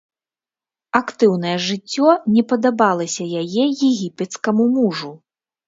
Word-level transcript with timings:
Актыўнае 0.99 1.51
жыццё 1.67 2.09
не 2.37 2.43
падабалася 2.55 3.29
яе 3.45 3.69
егіпецкаму 3.91 4.69
мужу. 4.75 5.17